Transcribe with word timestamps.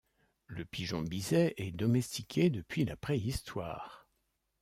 Le 0.47 0.65
pigeon 0.65 1.03
biset 1.03 1.53
est 1.57 1.69
domestiqué 1.69 2.49
depuis 2.49 2.85
la 2.85 2.95
préhistoire. 2.95 4.07